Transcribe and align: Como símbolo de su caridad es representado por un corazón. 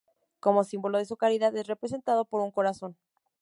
Como 0.39 0.63
símbolo 0.63 0.97
de 0.97 1.05
su 1.05 1.15
caridad 1.15 1.55
es 1.55 1.67
representado 1.67 2.25
por 2.25 2.41
un 2.41 2.49
corazón. 2.49 2.97